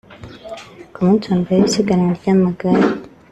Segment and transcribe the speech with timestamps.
[0.93, 2.85] Ku munsi wa mbere w’isiganwa ry’amagare